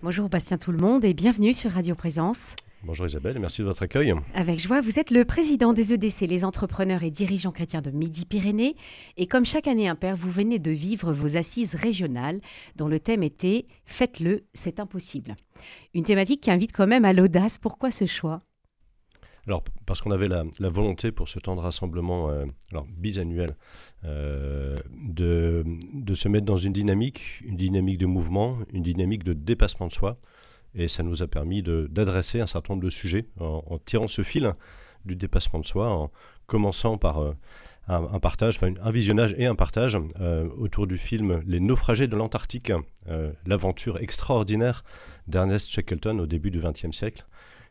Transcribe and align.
Bonjour 0.00 0.28
Bastien 0.28 0.58
tout 0.58 0.70
le 0.70 0.78
monde 0.78 1.04
et 1.04 1.12
bienvenue 1.12 1.52
sur 1.52 1.72
Radio 1.72 1.96
Présence. 1.96 2.54
Bonjour 2.84 3.06
Isabelle 3.06 3.34
et 3.34 3.40
merci 3.40 3.62
de 3.62 3.66
votre 3.66 3.82
accueil. 3.82 4.14
Avec 4.32 4.60
joie, 4.60 4.80
vous 4.80 5.00
êtes 5.00 5.10
le 5.10 5.24
président 5.24 5.72
des 5.72 5.92
EDC, 5.92 6.20
les 6.20 6.44
entrepreneurs 6.44 7.02
et 7.02 7.10
dirigeants 7.10 7.50
chrétiens 7.50 7.82
de 7.82 7.90
Midi-Pyrénées. 7.90 8.76
Et 9.16 9.26
comme 9.26 9.44
chaque 9.44 9.66
année 9.66 9.88
impair, 9.88 10.14
vous 10.14 10.30
venez 10.30 10.60
de 10.60 10.70
vivre 10.70 11.12
vos 11.12 11.36
assises 11.36 11.74
régionales 11.74 12.40
dont 12.76 12.86
le 12.86 13.00
thème 13.00 13.24
était 13.24 13.66
Faites-le, 13.86 14.44
c'est 14.54 14.78
impossible. 14.78 15.34
Une 15.94 16.04
thématique 16.04 16.42
qui 16.42 16.52
invite 16.52 16.70
quand 16.70 16.86
même 16.86 17.04
à 17.04 17.12
l'audace. 17.12 17.58
Pourquoi 17.58 17.90
ce 17.90 18.06
choix? 18.06 18.38
Alors, 19.48 19.64
parce 19.86 20.02
qu'on 20.02 20.10
avait 20.10 20.28
la, 20.28 20.44
volonté 20.68 21.10
pour 21.10 21.26
ce 21.26 21.38
temps 21.38 21.56
de 21.56 21.62
rassemblement 21.62 22.28
euh, 22.28 22.44
alors, 22.70 22.86
bisannuel 22.86 23.56
euh, 24.04 24.76
de, 24.94 25.64
de, 25.94 26.14
se 26.14 26.28
mettre 26.28 26.44
dans 26.44 26.58
une 26.58 26.74
dynamique, 26.74 27.40
une 27.42 27.56
dynamique 27.56 27.96
de 27.96 28.04
mouvement, 28.04 28.58
une 28.74 28.82
dynamique 28.82 29.24
de 29.24 29.32
dépassement 29.32 29.86
de 29.86 29.92
soi. 29.92 30.18
Et 30.74 30.86
ça 30.86 31.02
nous 31.02 31.22
a 31.22 31.26
permis 31.26 31.62
d'adresser 31.62 32.42
un 32.42 32.46
certain 32.46 32.74
nombre 32.74 32.84
de 32.84 32.90
sujets 32.90 33.24
en, 33.40 33.78
tirant 33.86 34.06
ce 34.06 34.20
fil 34.20 34.54
du 35.06 35.16
dépassement 35.16 35.60
de 35.60 35.64
soi, 35.64 35.88
en 35.88 36.10
commençant 36.46 36.98
par 36.98 37.18
euh, 37.22 37.32
un, 37.88 38.20
partage, 38.20 38.56
enfin 38.56 38.74
un 38.82 38.90
visionnage 38.90 39.34
et 39.38 39.46
un 39.46 39.54
partage 39.54 39.96
autour 40.58 40.86
du 40.86 40.98
film 40.98 41.40
Les 41.46 41.58
naufragés 41.58 42.06
de 42.06 42.16
l'Antarctique, 42.16 42.70
l'aventure 43.46 43.96
extraordinaire 43.96 44.84
d'Ernest 45.26 45.70
Shackleton 45.70 46.18
au 46.18 46.26
début 46.26 46.50
du 46.50 46.60
XXe 46.60 46.90
siècle 46.90 47.24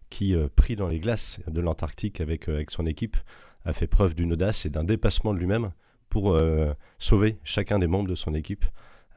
qui, 0.10 0.36
euh, 0.36 0.48
pris 0.56 0.76
dans 0.76 0.88
les 0.88 1.00
glaces 1.00 1.40
de 1.48 1.62
l'Antarctique 1.62 2.22
avec, 2.22 2.50
euh, 2.50 2.56
avec 2.56 2.72
son 2.72 2.86
équipe, 2.86 3.18
a 3.66 3.74
fait 3.74 3.88
preuve 3.88 4.14
d'une 4.14 4.34
audace 4.34 4.66
et 4.66 4.70
d'un 4.70 4.84
dépassement 4.84 5.34
de 5.34 5.40
lui-même 5.40 5.72
pour 6.10 6.34
euh, 6.34 6.74
sauver 7.00 7.38
chacun 7.44 7.80
des 7.80 7.88
membres 7.88 8.10
de 8.10 8.16
son 8.16 8.34
équipe, 8.34 8.66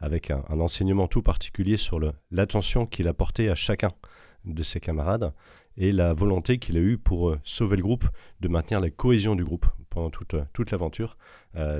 avec 0.01 0.31
un, 0.31 0.43
enseignement 0.49 1.09
tout 1.09 1.23
particulier 1.23 1.77
sur 1.77 2.01
l'attention 2.31 2.87
qu'il 2.87 3.07
a 3.07 3.15
portée 3.15 3.49
à 3.49 3.55
chacun 3.55 3.93
de 4.45 4.63
ses 4.63 4.81
camarades 4.81 5.33
et 5.77 5.93
la 5.93 6.15
volonté 6.15 6.59
qu'il 6.59 6.77
a 6.77 6.81
eue 6.81 6.99
pour 6.99 7.37
sauver 7.45 7.77
le 7.77 7.83
groupe, 7.83 8.09
de 8.41 8.49
maintenir 8.49 8.81
la 8.81 8.91
cohésion 8.91 9.37
du 9.37 9.45
groupe 9.45 9.67
pendant 9.89 10.11
toute, 10.11 10.35
toute 10.53 10.71
l'aventure. 10.71 11.17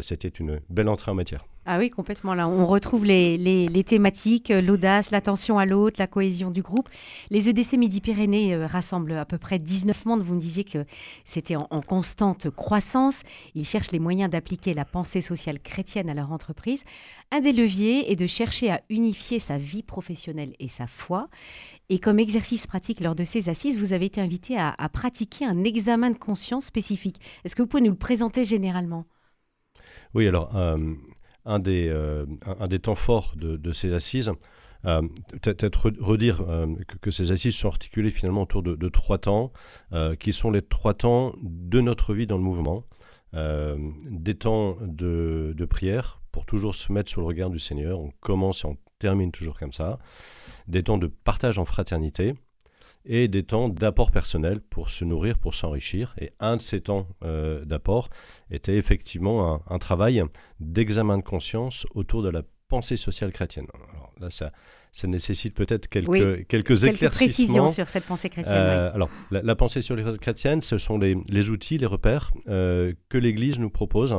C'était 0.01 0.29
une 0.29 0.61
belle 0.69 0.89
entrée 0.89 1.11
en 1.11 1.15
matière. 1.15 1.45
Ah 1.67 1.79
oui, 1.79 1.91
complètement. 1.91 2.35
Là, 2.35 2.49
on 2.49 2.67
retrouve 2.67 3.05
les, 3.05 3.85
thématiques, 3.87 4.51
euh, 4.51 4.63
l'audace, 4.63 5.11
l'attention 5.11 5.59
à 5.59 5.67
l'autre, 5.67 6.01
la 6.01 6.07
cohésion 6.07 6.51
du 6.51 6.63
groupe. 6.63 6.89
Les 7.31 7.51
EDC 7.51 7.75
Midi-Pyrénées 7.75 8.55
euh, 8.55 8.67
rassemblent 8.67 9.13
à 9.13 9.27
peu 9.27 9.37
près 9.37 9.59
19 9.59 10.07
membres. 10.07 10.25
Vous 10.25 10.35
me 10.35 10.41
disiez 10.41 10.65
que 10.65 10.85
c'était 11.27 11.57
en, 11.57 11.69
constante 11.83 12.49
croissance. 12.51 13.23
Ils 13.55 13.67
cherchent 13.67 13.93
les 13.93 13.99
moyens 13.99 14.31
d'appliquer 14.31 14.73
la 14.73 14.87
pensée 14.87 15.21
sociale 15.21 15.61
chrétienne 15.61 16.09
à 16.09 16.15
leur 16.15 16.33
entreprise. 16.33 16.83
Un 17.31 17.41
des 17.41 17.53
leviers 17.53 18.11
est 18.11 18.17
de 18.17 18.27
chercher 18.27 18.71
à 18.71 18.81
unifier 18.89 19.39
sa 19.39 19.59
vie 19.59 19.83
professionnelle 19.83 20.55
et 20.59 20.69
sa 20.69 20.87
foi. 20.87 21.29
Et 21.91 21.99
comme 21.99 22.19
exercice 22.19 22.67
pratique 22.67 23.01
lors 23.01 23.15
de 23.15 23.25
ces 23.25 23.51
assises, 23.51 23.79
vous 23.79 23.93
avez 23.93 24.07
été 24.07 24.21
invité 24.21 24.57
à, 24.59 24.75
pratiquer 24.93 25.45
un 25.45 25.63
examen 25.63 26.11
de 26.11 26.19
conscience 26.19 26.65
spécifique. 26.65 27.21
Est-ce 27.45 27.55
que 27.55 27.63
vous 27.63 27.69
pouvez 27.69 27.83
nous 27.83 27.91
le 27.91 27.97
présenter 27.97 28.45
généralement? 28.45 29.05
Oui, 30.15 30.27
alors... 30.27 30.57
Euh, 30.57 30.95
un 31.47 31.59
des, 31.59 31.89
euh, 31.89 32.27
un, 32.45 32.69
des 32.69 32.79
temps 32.81 32.95
forts 32.95 33.35
de, 33.37 33.73
ces 33.73 33.95
assises. 33.95 34.31
Euh, 34.85 35.03
peut-être 35.43 35.91
redire 35.99 36.45
que, 37.01 37.11
ces 37.11 37.33
assises 37.33 37.55
sont 37.55 37.69
articulées 37.69 38.11
finalement 38.11 38.43
autour 38.43 38.63
de, 38.63 38.89
trois 38.89 39.19
temps, 39.19 39.53
qui 40.19 40.33
sont 40.33 40.51
les 40.51 40.63
trois 40.63 40.95
temps 40.95 41.35
de 41.43 41.81
notre 41.81 42.15
vie 42.15 42.27
dans 42.27 42.37
le 42.37 42.43
mouvement. 42.43 42.85
des 43.33 44.35
temps 44.35 44.77
de, 44.83 45.67
prière 45.69 46.21
pour 46.31 46.45
toujours 46.45 46.75
se 46.75 46.93
mettre 46.93 47.11
sur 47.11 47.23
le 47.23 47.27
regard 47.27 47.51
du 47.51 47.59
Seigneur, 47.59 47.99
on 47.99 48.13
commence 48.21 48.65
et 48.65 48.69
on 48.69 48.77
termine 48.99 49.33
toujours 49.33 49.59
comme 49.59 49.73
ça. 49.73 49.99
Des 50.69 50.83
temps 50.83 50.99
de 50.99 51.07
partage 51.07 51.59
en 51.59 51.65
fraternité, 51.65 52.35
et 53.05 53.29
des 53.29 53.43
temps 53.43 53.69
d'apport 53.69 54.11
personnel 54.11 54.61
pour 54.61 54.91
se 54.91 55.05
nourrir, 55.05 55.39
pour 55.39 55.55
s'enrichir. 55.55 56.15
Et 56.21 56.31
un 56.39 56.57
de 56.57 56.61
ces 56.61 56.81
temps 56.81 57.07
euh, 57.25 57.65
d'apport 57.65 58.11
était 58.51 58.77
effectivement 58.77 59.63
un, 59.69 59.79
travail 59.79 60.23
d'examen 60.61 61.19
de 61.19 61.23
conscience 61.23 61.87
autour 61.95 62.23
de 62.23 62.29
la 62.29 62.43
pensée 62.69 62.97
sociale 62.97 63.33
chrétienne. 63.33 63.67
Alors 63.75 64.13
là, 64.21 64.31
ça, 64.31 64.53
ça 64.93 65.09
nécessite 65.09 65.55
peut-être 65.55 65.89
quelques, 65.89 66.47
quelques, 66.47 66.79
quelques 66.79 67.11
précisions 67.11 67.67
sur 67.67 67.89
cette 67.89 68.05
pensée 68.05 68.29
chrétienne. 68.29 68.57
Euh, 68.57 68.95
alors, 68.95 69.09
la, 69.31 69.57
pensée 69.57 69.81
les 69.81 70.19
chrétienne, 70.19 70.61
ce 70.61 70.79
sont 70.79 70.99
les, 70.99 71.17
les 71.29 71.51
outils, 71.51 71.79
les 71.79 71.87
repères 71.87 72.31
euh, 72.49 72.93
que 73.09 73.19
l'Église 73.19 73.59
nous 73.59 73.71
propose 73.71 74.15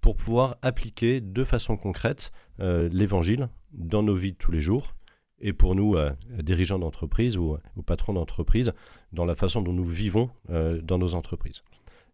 pour 0.00 0.16
pouvoir 0.16 0.56
appliquer 0.62 1.20
de 1.20 1.44
façon 1.44 1.76
concrète 1.76 2.32
l'Évangile 2.58 3.48
dans 3.72 4.04
nos 4.04 4.14
vies 4.14 4.32
de 4.32 4.36
tous 4.36 4.52
les 4.52 4.60
jours 4.60 4.94
et 5.42 5.52
pour 5.52 5.74
nous, 5.74 5.96
euh, 5.96 6.12
dirigeants 6.40 6.78
d'entreprise 6.78 7.36
ou, 7.36 7.58
patrons 7.84 8.14
d'entreprise, 8.14 8.72
dans 9.12 9.24
la 9.24 9.34
façon 9.34 9.60
dont 9.60 9.72
nous 9.72 9.84
vivons 9.84 10.30
euh, 10.50 10.80
dans 10.80 10.98
nos 10.98 11.14
entreprises. 11.14 11.64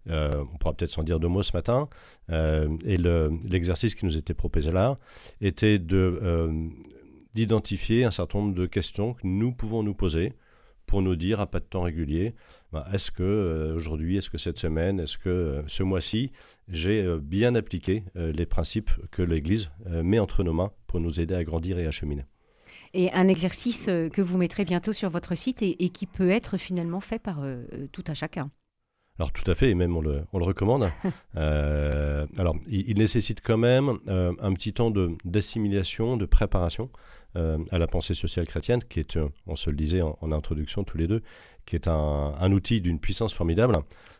Euh, 0.09 0.43
on 0.53 0.56
pourra 0.56 0.72
peut-être 0.75 0.91
s'en 0.91 1.03
dire 1.03 1.21
deux 1.21 1.28
mots 1.28 1.43
ce 1.43 1.53
matin. 1.53 1.89
et 2.31 2.97
l'exercice 2.97 3.94
qui 3.94 4.06
nous 4.06 4.16
était 4.16 4.34
proposé 4.34 4.72
là 4.72 4.99
était 5.41 5.78
d'identifier 7.34 8.05
un 8.05 8.11
certain 8.11 8.39
nombre 8.39 8.55
de 8.55 8.66
questions 8.66 9.12
que 9.12 9.27
nous 9.27 9.53
pouvons 9.53 9.83
nous 9.83 9.95
poser 9.95 10.33
pour 10.87 11.03
nous 11.03 11.16
dire 11.16 11.41
à 11.41 11.47
pas 11.47 11.60
de 11.60 11.66
temps 11.66 11.83
régulier, 11.83 12.34
bah, 12.72 12.87
est-ce 12.95 13.10
que 13.10 13.75
aujourd'hui, 13.77 14.16
est-ce 14.16 14.31
que 14.31 14.39
cette 14.39 14.59
semaine, 14.59 15.00
est-ce 15.00 15.19
que 15.19 15.62
ce 15.66 15.83
mois-ci, 15.83 16.33
j'ai 16.69 17.06
bien 17.21 17.55
appliqué 17.55 18.05
les 18.15 18.47
principes 18.47 18.91
que 19.10 19.21
l'Église 19.21 19.71
met 19.87 20.19
entre 20.19 20.43
nos 20.43 20.55
mains 20.55 20.72
pour 20.87 21.00
nous 21.00 21.21
aider 21.21 21.34
à 21.34 21.45
grandir 21.45 21.78
et 21.78 21.87
à 21.87 21.91
cheminer? 21.91 22.25
Et 22.94 23.12
un 23.12 23.28
exercice 23.28 23.87
euh, 23.88 24.09
que 24.09 24.22
vous 24.22 24.38
mettrez 24.38 24.65
bientôt 24.65 24.93
sur 24.93 25.10
votre 25.10 25.34
site 25.34 25.62
et, 25.62 25.88
qui 25.91 26.06
peut 26.06 26.31
être 26.31 26.56
finalement 26.56 27.00
fait 27.00 27.19
par 27.19 27.41
euh, 27.43 27.65
tout 27.93 28.04
un 28.09 28.15
chacun. 28.15 28.50
Alors 29.19 29.32
tout 29.32 29.49
à 29.50 29.54
fait, 29.54 29.71
et 29.71 29.75
même 29.75 29.97
on 29.97 30.00
le, 30.00 30.25
on 30.32 30.38
le 30.38 30.44
recommande. 30.44 30.91
Euh, 31.37 32.27
alors 32.37 32.56
il, 32.66 32.98
nécessite 32.98 33.41
quand 33.44 33.59
même 33.59 33.98
un 34.09 34.53
petit 34.54 34.72
temps 34.72 34.91
d'assimilation, 35.25 36.16
de, 36.16 36.27
préparation 36.27 36.91
à 37.34 37.78
la 37.78 37.87
pensée 37.87 38.15
sociale 38.15 38.48
chrétienne, 38.48 38.82
qui 38.82 38.98
est, 38.98 39.16
on 39.47 39.54
se 39.54 39.71
le 39.71 39.77
disait 39.77 40.03
en, 40.03 40.19
en 40.21 40.32
introduction 40.32 40.82
tous 40.82 40.98
les 40.98 41.06
deux, 41.06 41.22
qui 41.65 41.77
est 41.77 41.87
un, 41.87 42.34
un 42.41 42.50
outil 42.50 42.81
d'une 42.81 42.98
puissance 42.98 43.32
formidable, 43.32 43.77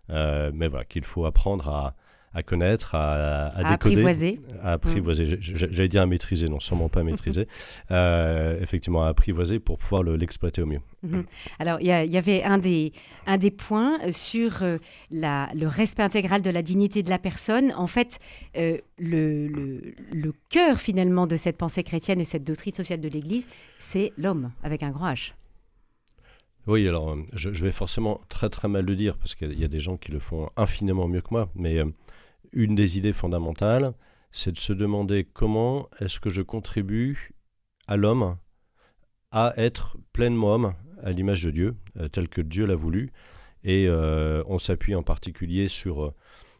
mais 0.08 0.68
voilà, 0.68 0.84
qu'il 0.84 1.04
faut 1.04 1.24
apprendre 1.24 1.68
à, 1.68 1.96
à 2.34 2.42
connaître, 2.42 2.94
à, 2.94 3.46
à, 3.46 3.72
apprivoiser. 3.72 4.38
À 4.62 4.72
apprivoiser. 4.72 5.24
Mm. 5.24 5.38
J'allais 5.40 5.88
dire 5.88 6.02
à 6.02 6.06
maîtriser, 6.06 6.48
non, 6.48 6.60
sûrement 6.60 6.88
pas 6.88 7.02
maîtriser. 7.02 7.46
Euh, 7.90 8.60
effectivement, 8.60 9.04
à 9.04 9.08
apprivoiser 9.08 9.58
pour 9.58 9.78
pouvoir 9.78 10.02
l'exploiter 10.02 10.62
au 10.62 10.66
mieux. 10.66 10.80
Mm-hmm. 11.06 11.24
Alors, 11.58 11.80
il 11.80 11.86
y, 11.86 12.16
avait 12.16 12.42
un 12.42 12.58
des, 12.58 12.92
un 13.26 13.38
des 13.38 13.50
points 13.50 13.98
euh, 14.02 14.12
sur 14.12 14.62
euh, 14.62 14.78
la, 15.10 15.48
le 15.54 15.66
respect 15.66 16.02
intégral 16.02 16.42
de 16.42 16.50
la 16.50 16.62
dignité 16.62 17.02
de 17.02 17.10
la 17.10 17.18
personne. 17.18 17.72
En 17.76 17.86
fait, 17.86 18.18
le, 18.54 18.80
le, 18.98 19.94
le, 20.12 20.32
cœur 20.50 20.80
finalement 20.80 21.26
de 21.26 21.36
cette 21.36 21.56
pensée 21.56 21.82
chrétienne 21.82 22.20
et 22.20 22.24
cette 22.24 22.44
doctrine 22.44 22.74
sociale 22.74 23.00
de 23.00 23.08
l'Église, 23.08 23.46
c'est 23.78 24.12
l'homme 24.18 24.50
avec 24.62 24.82
un 24.82 24.90
grand 24.90 25.12
H. 25.12 25.32
Oui, 26.66 26.86
alors 26.86 27.16
je, 27.32 27.48
vais 27.48 27.72
forcément 27.72 28.20
très 28.28 28.50
très 28.50 28.68
mal 28.68 28.84
le 28.84 28.94
dire 28.94 29.16
parce 29.16 29.34
qu'il 29.34 29.58
y 29.58 29.64
a 29.64 29.68
des 29.68 29.80
gens 29.80 29.96
qui 29.96 30.12
le 30.12 30.18
font 30.18 30.50
infiniment 30.56 31.08
mieux 31.08 31.22
que 31.22 31.28
moi, 31.30 31.48
mais 31.54 31.82
une 32.53 32.75
des 32.75 32.98
idées 32.98 33.12
fondamentales, 33.12 33.92
c'est 34.32 34.53
de 34.53 34.59
se 34.59 34.72
demander 34.72 35.25
comment 35.25 35.88
est-ce 36.00 36.20
que 36.20 36.31
je 36.31 36.42
contribue 36.42 37.34
à 37.86 37.97
l'homme 37.97 38.36
à 39.31 39.53
être 39.56 39.97
pleinement 40.12 40.54
homme 40.54 40.75
à 41.03 41.12
l'image 41.12 41.44
de 41.44 41.50
Dieu, 41.50 41.76
euh, 41.98 42.08
tel 42.08 42.28
que 42.28 42.41
Dieu 42.41 42.66
l'a 42.66 42.75
voulu. 42.75 43.12
Et 43.64 43.87
euh, 43.88 44.42
on 44.47 44.58
s'appuie 44.58 44.94
en 44.94 45.03
particulier 45.03 45.69
sur 45.69 46.04
euh, 46.04 46.14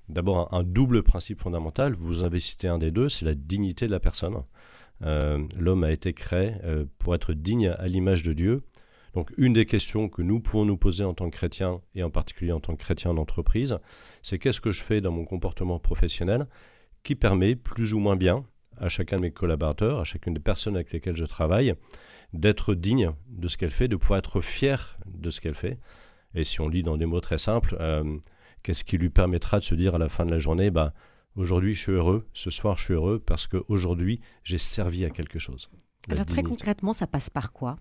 d'abord 0.09 0.53
un, 0.55 0.63
double 0.63 1.03
principe 1.03 1.41
fondamental. 1.41 1.95
Vous 1.95 2.25
avez 2.25 2.41
cité 2.41 2.69
un 2.69 2.79
des 2.79 2.91
deux, 2.91 3.09
c'est 3.09 3.25
la 3.25 3.35
dignité 3.35 3.87
de 3.87 3.93
la 3.93 4.01
personne. 4.01 4.43
L'homme 5.01 5.85
a 5.85 5.93
été 5.93 6.13
créé 6.13 6.55
pour 6.99 7.15
être 7.15 7.33
digne 7.33 7.69
à 7.69 7.87
l'image 7.87 8.25
de 8.25 8.33
Dieu. 8.33 8.63
Donc 9.19 9.33
une 9.37 9.53
des 9.53 9.67
questions 9.67 10.09
que 10.09 10.23
nous 10.23 10.39
pouvons 10.39 10.65
nous 10.65 10.77
poser 10.77 11.03
en 11.03 11.13
tant 11.13 11.29
que 11.29 11.37
chrétiens, 11.37 11.81
et 11.97 12.05
en 12.05 12.11
particulier 12.11 12.53
en 12.53 12.61
tant 12.61 12.77
que 12.77 12.81
chrétien 12.81 13.15
d'entreprise, 13.15 13.77
c'est 14.23 14.39
qu'est-ce 14.39 14.61
que 14.61 14.71
je 14.71 14.85
fais 14.85 15.01
dans 15.01 15.11
mon 15.11 15.25
comportement 15.25 15.81
professionnel 15.81 16.47
qui 17.03 17.17
permet 17.17 17.57
plus 17.57 17.95
ou 17.95 17.99
moins 17.99 18.15
bien 18.15 18.45
à 18.77 18.89
chacun 18.89 19.17
de 19.17 19.23
mes 19.23 19.33
collaborateurs, 19.33 19.99
à 19.99 20.05
chacune 20.05 20.35
des 20.35 20.41
personnes 20.41 20.77
avec 20.77 20.93
lesquelles 20.93 21.17
je 21.17 21.25
travaille, 21.25 21.75
d'être 22.33 22.77
digne 22.77 23.11
de 23.27 23.49
ce 23.49 23.57
qu'elle 23.57 23.73
fait, 23.73 23.89
de 23.89 23.97
pouvoir 23.97 24.21
être 24.21 24.41
fier 24.41 24.97
de 25.05 25.31
ce 25.31 25.41
qu'elle 25.41 25.57
fait. 25.57 25.81
Et 26.37 26.45
si 26.45 26.61
on 26.61 26.69
lit 26.69 26.85
dans 26.85 26.97
des 26.97 27.07
mots 27.07 27.21
très 27.21 27.39
simples, 27.39 27.77
euh, 27.81 28.19
qu'est-ce 28.63 28.85
qui 28.85 28.99
lui 28.99 29.11
permettra 29.11 29.59
de 29.59 29.65
se 29.65 29.75
dire 29.75 29.97
à 29.97 29.99
la 29.99 30.09
fin 30.09 30.27
de 30.27 30.31
la 30.31 30.39
journée, 30.39 30.71
bah, 30.71 30.95
aujourd'hui 31.35 31.75
je 31.75 31.81
suis 31.81 31.93
heureux, 31.93 32.29
ce 32.35 32.51
soir 32.51 32.79
je 32.79 32.85
suis 32.85 32.95
heureux 32.95 33.19
parce 33.19 33.49
qu'aujourd'hui 33.49 34.21
j'ai 34.45 34.59
servi 34.59 35.05
à 35.05 35.11
quelque 35.11 35.41
chose. 35.41 35.71
Alors 36.09 36.25
très 36.25 36.45
concrètement, 36.45 36.93
ça 36.93 37.09
passe 37.09 37.31
par 37.31 37.53
quoi? 37.53 37.81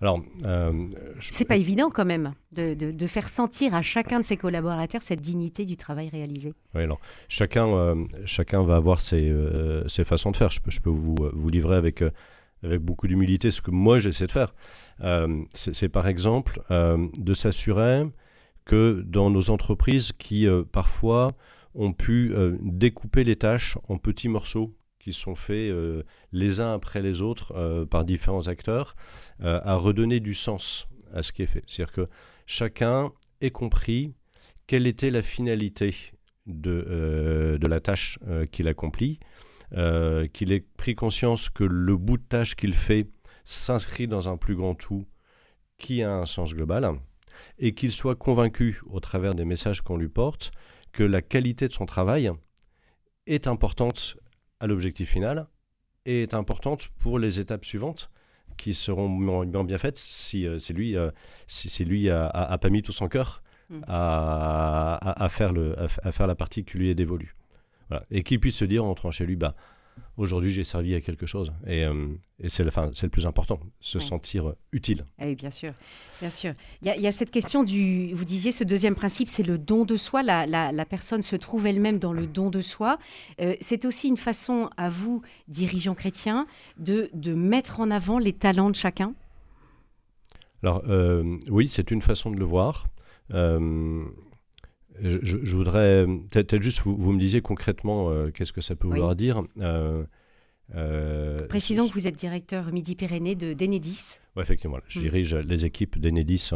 Alors, 0.00 0.20
euh, 0.44 0.88
c'est 1.20 1.44
pas 1.44 1.56
évident 1.56 1.90
quand 1.90 2.04
même 2.04 2.34
de, 2.52 3.06
faire 3.06 3.28
sentir 3.28 3.74
à 3.74 3.82
chacun 3.82 4.20
de 4.20 4.24
ses 4.24 4.36
collaborateurs 4.36 5.02
cette 5.02 5.20
dignité 5.20 5.64
du 5.64 5.76
travail 5.76 6.08
réalisé. 6.08 6.52
Oui, 6.74 6.82
chacun, 7.28 7.68
euh, 7.68 7.94
chacun 8.24 8.62
va 8.62 8.76
avoir 8.76 9.00
ses, 9.00 9.28
euh, 9.28 9.86
ses, 9.88 10.04
façons 10.04 10.30
de 10.30 10.36
faire. 10.36 10.50
Je 10.50 10.60
peux, 10.60 10.70
je 10.70 10.80
peux 10.80 10.90
vous, 10.90 11.16
vous 11.32 11.48
livrer 11.48 11.76
avec 11.76 12.04
avec 12.62 12.80
beaucoup 12.80 13.06
d'humilité 13.06 13.50
ce 13.50 13.60
que 13.60 13.70
moi 13.70 13.98
j'essaie 13.98 14.26
de 14.26 14.32
faire. 14.32 14.54
c'est 15.52 15.88
par 15.90 16.06
exemple 16.08 16.62
de 16.70 17.34
s'assurer 17.34 18.04
que 18.64 19.02
dans 19.06 19.28
nos 19.28 19.50
entreprises 19.50 20.12
qui 20.12 20.46
parfois 20.72 21.32
ont 21.74 21.92
pu 21.92 22.34
découper 22.62 23.22
les 23.22 23.36
tâches 23.36 23.76
en 23.90 23.98
petits 23.98 24.28
morceaux 24.28 24.74
qui 25.04 25.12
sont 25.12 25.34
faits 25.34 25.70
les 26.32 26.60
uns 26.60 26.72
après 26.72 27.02
les 27.02 27.20
autres 27.20 27.84
par 27.90 28.06
différents 28.06 28.48
acteurs, 28.48 28.96
à 29.40 29.76
redonner 29.76 30.18
du 30.18 30.32
sens 30.32 30.88
à 31.12 31.22
ce 31.22 31.30
qui 31.30 31.42
est 31.42 31.46
fait. 31.46 31.62
C'est-à-dire 31.66 31.92
que 31.92 32.08
chacun 32.46 33.12
ait 33.42 33.50
compris 33.50 34.14
quelle 34.66 34.86
était 34.86 35.10
la 35.10 35.22
finalité 35.22 35.94
de, 36.46 36.86
euh, 36.88 37.58
de 37.58 37.66
la 37.66 37.80
tâche 37.80 38.18
euh, 38.26 38.46
qu'il 38.46 38.68
accomplit, 38.68 39.20
euh, 39.72 40.26
qu'il 40.28 40.52
ait 40.52 40.64
pris 40.76 40.94
conscience 40.94 41.48
que 41.48 41.64
le 41.64 41.96
bout 41.96 42.18
de 42.18 42.22
tâche 42.22 42.54
qu'il 42.54 42.74
fait 42.74 43.08
s'inscrit 43.44 44.08
dans 44.08 44.28
un 44.28 44.36
plus 44.36 44.54
grand 44.54 44.74
tout 44.74 45.06
qui 45.78 46.02
a 46.02 46.12
un 46.12 46.24
sens 46.24 46.54
global, 46.54 46.98
et 47.58 47.74
qu'il 47.74 47.92
soit 47.92 48.14
convaincu 48.14 48.80
au 48.86 49.00
travers 49.00 49.34
des 49.34 49.44
messages 49.44 49.82
qu'on 49.82 49.96
lui 49.96 50.08
porte 50.08 50.52
que 50.92 51.02
la 51.02 51.20
qualité 51.20 51.66
de 51.68 51.72
son 51.72 51.84
travail 51.84 52.30
est 53.26 53.48
importante 53.48 54.16
à 54.64 54.66
l'objectif 54.66 55.10
final 55.10 55.46
et 56.06 56.22
est 56.22 56.34
importante 56.34 56.88
pour 56.98 57.18
les 57.18 57.38
étapes 57.38 57.64
suivantes 57.64 58.10
qui 58.56 58.74
seront 58.74 59.08
bien 59.64 59.78
faites 59.78 59.98
si, 59.98 60.46
c'est 60.58 60.72
lui, 60.72 60.96
si, 61.46 61.84
lui 61.84 62.08
a, 62.08 62.58
pas 62.60 62.70
mis 62.70 62.82
tout 62.82 62.92
son 62.92 63.08
cœur 63.08 63.42
Mm. 63.70 63.80
à, 63.88 65.28
faire 65.30 65.52
le, 65.52 65.74
à, 65.78 66.12
faire 66.12 66.26
la 66.26 66.34
partie 66.34 66.64
qui 66.64 66.78
lui 66.78 66.90
est 66.90 66.94
dévolue. 66.94 67.34
Et 68.10 68.22
qu'il 68.22 68.40
puisse 68.40 68.56
se 68.56 68.64
dire 68.64 68.84
en 68.84 68.88
rentrant 68.88 69.10
chez 69.10 69.24
lui, 69.24 69.36
bah, 69.36 69.54
aujourd'hui 70.16 70.50
j'ai 70.50 70.64
servi 70.64 70.94
à 70.94 71.00
quelque 71.00 71.26
chose. 71.26 71.52
Et, 71.66 71.84
euh, 71.84 72.08
et 72.40 72.48
c'est 72.48 72.64
le, 72.64 72.70
le 72.74 73.08
plus 73.08 73.26
important, 73.26 73.60
se 73.80 74.00
sentir 74.00 74.48
euh, 74.48 74.56
utile. 74.72 75.04
Eh 75.20 75.26
oui, 75.26 75.34
bien 75.34 75.50
sûr. 75.50 75.72
Bien 76.20 76.30
sûr. 76.30 76.54
Il 76.82 76.88
y, 76.88 77.06
a 77.06 77.10
cette 77.10 77.30
question 77.30 77.64
du, 77.64 78.12
vous 78.14 78.24
disiez, 78.24 78.52
ce 78.52 78.64
deuxième 78.64 78.94
principe, 78.94 79.28
c'est 79.28 79.42
le 79.42 79.58
don 79.58 79.84
de 79.84 79.96
soi. 79.96 80.22
La, 80.22 80.46
la, 80.46 80.84
personne 80.84 81.22
se 81.22 81.36
trouve 81.36 81.66
elle-même 81.66 81.98
dans 81.98 82.12
le 82.12 82.26
don 82.26 82.50
de 82.50 82.60
soi. 82.60 82.98
Euh, 83.40 83.54
c'est 83.60 83.84
aussi 83.84 84.08
une 84.08 84.16
façon, 84.16 84.70
à 84.76 84.88
vous, 84.88 85.22
dirigeants 85.48 85.94
chrétiens, 85.94 86.46
de, 86.78 87.10
de 87.12 87.34
mettre 87.34 87.80
en 87.80 87.90
avant 87.90 88.18
les 88.18 88.32
talents 88.32 88.70
de 88.70 88.76
chacun? 88.76 89.14
Alors 90.62 90.82
oui, 91.50 91.68
c'est 91.68 91.90
une 91.90 92.00
façon 92.00 92.30
de 92.30 92.38
le 92.38 92.44
voir. 92.46 92.88
Euh, 93.32 94.04
je, 95.02 95.56
voudrais 95.56 96.06
peut-être 96.30 96.62
juste 96.62 96.80
vous, 96.82 96.96
vous, 96.96 97.12
me 97.12 97.18
disiez 97.18 97.40
concrètement 97.40 98.10
euh, 98.10 98.30
qu'est-ce 98.30 98.52
que 98.52 98.60
ça 98.60 98.76
peut 98.76 98.86
vouloir 98.86 99.16
dire. 99.16 99.42
Euh, 99.60 100.04
Précisons 101.48 101.88
que 101.88 101.92
vous 101.92 102.06
êtes 102.06 102.16
directeur 102.16 102.72
Midi-Pyrénées 102.72 103.34
de 103.34 103.52
d'Enedis. 103.52 104.18
Oui, 104.36 104.42
effectivement. 104.42 104.78
Je 104.88 104.98
mm. 104.98 105.02
dirige 105.02 105.34
les 105.34 105.66
équipes 105.66 105.98
d'Enedis 105.98 106.50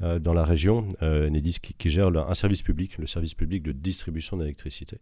dans 0.00 0.32
la 0.32 0.44
région. 0.44 0.88
Enedis 1.00 1.58
qui, 1.60 1.88
gère 1.88 2.08
un 2.08 2.34
service 2.34 2.62
public, 2.62 2.98
le 2.98 3.06
service 3.06 3.34
public 3.34 3.62
de 3.62 3.72
distribution 3.72 4.36
d'électricité. 4.36 4.98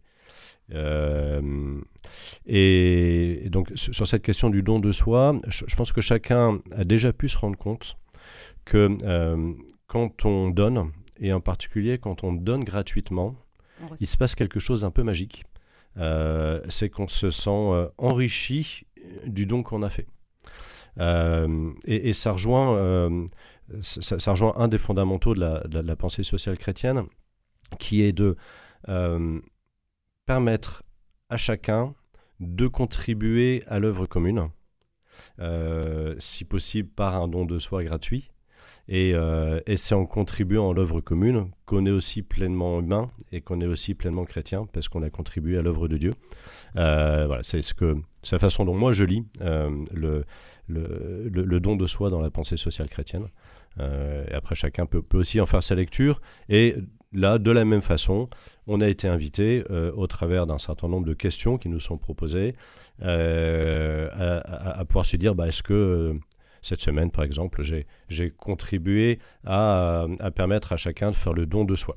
et, 2.45 3.49
donc, 3.49 3.71
sur 3.75 4.05
cette 4.05 4.23
question 4.23 4.49
du 4.49 4.61
don 4.61 4.79
de 4.79 4.91
soi, 4.91 5.39
je, 5.47 5.65
je, 5.67 5.75
pense 5.75 5.91
que 5.91 6.01
chacun 6.01 6.61
a 6.71 6.83
déjà 6.83 7.13
pu 7.13 7.29
se 7.29 7.37
rendre 7.37 7.57
compte 7.57 7.97
que 8.63 8.89
quand 9.87 10.25
on 10.25 10.49
donne, 10.49 10.91
et 11.19 11.33
en 11.33 11.41
particulier 11.41 11.97
quand 11.97 12.23
on 12.23 12.33
donne 12.33 12.63
gratuitement, 12.63 13.35
il 13.99 14.07
se 14.07 14.17
passe 14.17 14.35
quelque 14.35 14.59
chose 14.59 14.81
d'un 14.81 14.91
peu 14.91 15.03
magique. 15.03 15.43
Euh, 15.97 16.59
c'est 16.67 16.89
qu'on 16.89 17.07
se 17.07 17.29
sent 17.31 17.49
euh, 17.49 17.87
enrichi 17.97 18.85
du 19.25 19.45
don 19.45 19.63
qu'on 19.63 19.81
a 19.81 19.89
fait. 19.89 20.07
Euh, 20.99 21.71
et, 21.85 22.13
ça, 22.13 22.33
rejoint, 22.33 23.27
ça, 23.81 24.31
rejoint 24.31 24.53
un 24.57 24.67
des 24.67 24.77
fondamentaux 24.77 25.33
de 25.33 25.79
la, 25.79 25.95
pensée 25.95 26.23
sociale 26.23 26.57
chrétienne, 26.57 27.03
qui 27.79 28.01
est 28.01 28.13
de 28.13 28.35
permettre 30.25 30.83
à 31.29 31.37
chacun 31.37 31.93
de 32.39 32.67
contribuer 32.67 33.63
à 33.67 33.79
l'œuvre 33.79 34.05
commune, 34.05 34.49
si 36.19 36.45
possible 36.45 36.89
par 36.89 37.15
un 37.15 37.27
don 37.27 37.45
de 37.45 37.59
soi 37.59 37.83
gratuit, 37.83 38.31
euh, 38.91 39.59
et, 39.65 39.77
c'est 39.77 39.95
en 39.95 40.05
contribuant 40.05 40.69
à 40.69 40.73
l'œuvre 40.73 41.01
commune 41.01 41.49
qu'on 41.65 41.85
est 41.85 41.91
aussi 41.91 42.21
pleinement 42.21 42.79
humain 42.79 43.09
et 43.31 43.41
qu'on 43.41 43.59
est 43.61 43.65
aussi 43.65 43.95
pleinement 43.95 44.25
chrétien 44.25 44.67
parce 44.71 44.89
qu'on 44.89 45.01
a 45.01 45.09
contribué 45.09 45.57
à 45.57 45.61
l'œuvre 45.61 45.87
de 45.87 45.97
Dieu. 45.97 46.13
Euh, 46.75 47.25
voilà, 47.27 47.41
c'est 47.43 47.61
ce 47.61 47.73
la 48.31 48.39
façon 48.39 48.65
dont 48.65 48.75
moi 48.75 48.93
je 48.93 49.03
lis 49.03 49.23
euh, 49.41 49.69
le, 49.91 50.25
le, 50.67 51.59
don 51.59 51.75
de 51.75 51.87
soi 51.87 52.09
dans 52.09 52.21
la 52.21 52.29
pensée 52.29 52.57
sociale 52.57 52.89
chrétienne. 52.89 53.27
après, 54.31 54.55
chacun 54.55 54.85
peut, 54.85 55.01
peut, 55.01 55.17
aussi 55.17 55.41
en 55.41 55.45
faire 55.45 55.63
sa 55.63 55.75
lecture. 55.75 56.21
Et 56.49 56.75
là, 57.11 57.39
de 57.39 57.51
la 57.51 57.65
même 57.65 57.81
façon, 57.81 58.29
on 58.67 58.81
a 58.81 58.87
été 58.87 59.07
invité 59.07 59.63
au 59.95 60.05
travers 60.07 60.45
d'un 60.45 60.57
certain 60.59 60.87
nombre 60.87 61.07
de 61.07 61.13
questions 61.13 61.57
qui 61.57 61.69
nous 61.69 61.79
sont 61.79 61.97
proposées 61.97 62.55
à, 63.01 64.79
à, 64.79 64.85
pouvoir 64.85 65.05
se 65.05 65.17
dire 65.17 65.33
bah, 65.33 65.47
est-ce 65.47 65.63
que 65.63 66.19
cette 66.65 66.81
semaine, 66.81 67.11
par 67.11 67.23
exemple, 67.23 67.61
j'ai 68.09 68.31
contribué 68.31 69.19
à, 69.45 70.07
permettre 70.33 70.73
à 70.73 70.77
chacun 70.77 71.11
de 71.11 71.15
faire 71.15 71.33
le 71.33 71.45
don 71.45 71.63
de 71.63 71.75
soi. 71.75 71.95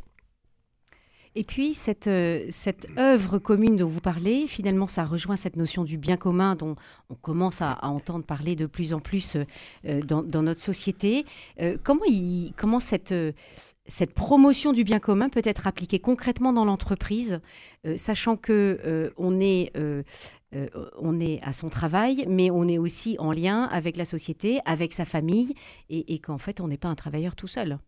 Et 1.34 1.44
puis, 1.44 1.74
cette, 1.74 2.06
euh, 2.06 2.46
cette 2.50 2.88
œuvre 2.98 3.38
commune 3.38 3.76
dont 3.76 3.86
vous 3.86 4.00
parlez, 4.00 4.46
finalement, 4.46 4.88
ça 4.88 5.04
rejoint 5.04 5.36
cette 5.36 5.56
notion 5.56 5.84
du 5.84 5.96
bien 5.96 6.16
commun 6.16 6.54
dont 6.54 6.74
on 7.10 7.14
commence 7.14 7.62
à, 7.62 7.78
entendre 7.82 8.24
parler 8.24 8.56
de 8.56 8.66
plus 8.66 8.92
en 8.92 9.00
plus 9.00 9.36
euh, 9.86 10.02
dans, 10.02 10.42
notre 10.42 10.60
société. 10.60 11.24
Euh, 11.60 11.78
comment 11.82 12.80
cette, 12.80 13.14
cette 13.88 14.12
promotion 14.12 14.72
du 14.72 14.84
bien 14.84 14.98
commun 15.00 15.28
peut 15.28 15.42
être 15.44 15.66
appliquée 15.66 15.98
concrètement 15.98 16.52
dans 16.52 16.64
l'entreprise, 16.64 17.40
sachant 17.96 18.36
que 18.36 19.12
on 19.16 19.40
est 19.40 19.72
euh, 20.54 20.68
on 20.98 21.20
est 21.20 21.40
à 21.42 21.52
son 21.52 21.68
travail, 21.68 22.24
mais 22.28 22.50
on 22.50 22.66
est 22.68 22.78
aussi 22.78 23.16
en 23.18 23.32
lien 23.32 23.64
avec 23.64 23.96
la 23.96 24.04
société, 24.04 24.60
avec 24.64 24.94
sa 24.94 25.04
famille, 25.04 25.54
et, 25.90 26.18
qu'en 26.20 26.38
fait, 26.38 26.60
on 26.60 26.68
n'est 26.68 26.78
pas 26.78 26.88
un 26.88 26.94
travailleur 26.94 27.36
tout 27.36 27.48
seul. 27.48 27.78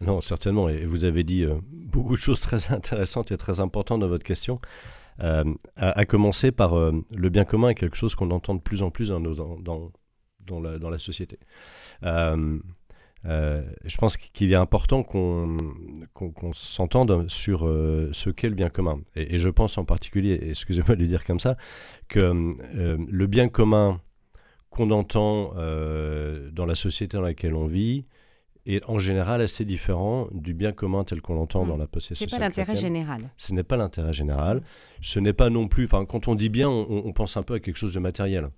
Non, 0.00 0.20
certainement. 0.20 0.68
Et 0.68 0.84
vous 0.84 1.04
avez 1.04 1.24
dit 1.24 1.42
euh, 1.42 1.56
beaucoup 1.70 2.14
de 2.14 2.20
choses 2.20 2.40
très 2.40 2.72
intéressantes 2.72 3.32
et 3.32 3.36
très 3.36 3.60
importantes 3.60 4.00
dans 4.00 4.08
votre 4.08 4.24
question. 4.24 4.60
Euh, 5.20 5.44
à, 5.76 6.04
commencer 6.06 6.50
par 6.50 6.74
le 6.74 7.28
bien 7.28 7.44
commun 7.44 7.68
est 7.68 7.76
quelque 7.76 7.96
chose 7.96 8.16
qu'on 8.16 8.32
entend 8.32 8.56
de 8.56 8.60
plus 8.60 8.82
en 8.82 8.90
plus 8.90 9.10
dans, 9.10 9.20
dans, 9.20 10.60
la, 10.60 10.78
dans 10.78 10.90
la, 10.90 10.98
société. 10.98 11.38
Euh, 13.26 13.62
je 13.84 13.96
pense 13.96 14.16
qu'il 14.16 14.52
est 14.52 14.56
important 14.56 15.02
qu'on 15.02 15.56
s'entende 16.52 17.28
sur 17.28 17.66
euh, 17.66 18.10
ce 18.12 18.30
qu'est 18.30 18.48
le 18.48 18.54
bien 18.54 18.68
commun. 18.68 19.00
Et, 19.16 19.38
je 19.38 19.48
pense 19.48 19.78
en 19.78 19.84
particulier, 19.84 20.38
excusez-moi 20.42 20.94
de 20.94 21.00
le 21.00 21.06
dire 21.06 21.24
comme 21.24 21.40
ça, 21.40 21.56
que 22.08 22.20
euh, 22.20 22.98
le 23.08 23.26
bien 23.26 23.48
commun 23.48 24.00
qu'on 24.70 24.90
entend 24.90 25.54
dans 25.54 26.66
la 26.66 26.74
société 26.74 27.16
dans 27.16 27.22
laquelle 27.22 27.54
on 27.54 27.66
vit 27.66 28.06
est 28.66 28.84
en 28.88 28.98
général 28.98 29.40
assez 29.40 29.64
différent 29.64 30.26
du 30.32 30.52
bien 30.52 30.72
commun 30.72 31.04
tel 31.04 31.20
qu'on 31.20 31.34
l'entend 31.34 31.64
dans 31.64 31.76
mmh. 31.76 31.80
la 31.80 31.86
possession. 31.86 32.26
Ce 32.26 32.34
n'est 32.34 32.38
pas 32.40 32.44
l'intérêt 32.44 32.76
général. 32.76 33.30
Ce 33.36 33.52
n'est 33.52 33.62
pas 33.62 33.76
l'intérêt 33.76 34.12
général. 34.12 34.62
Ce 35.00 35.20
n'est 35.20 35.32
pas 35.32 35.48
non 35.48 35.68
plus. 35.68 35.86
Quand 35.86 36.26
on 36.26 36.34
dit 36.34 36.48
bien, 36.48 36.68
on 36.68 37.12
pense 37.12 37.36
un 37.36 37.44
peu 37.44 37.54
à 37.54 37.60
quelque 37.60 37.76
chose 37.76 37.94
de 37.94 38.00
matériel. 38.00 38.48